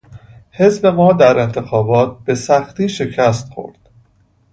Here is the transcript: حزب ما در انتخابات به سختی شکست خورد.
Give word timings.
حزب 0.51 0.85
ما 0.85 1.13
در 1.13 1.39
انتخابات 1.39 2.17
به 2.25 2.35
سختی 2.35 2.89
شکست 2.89 3.53
خورد. 3.53 3.89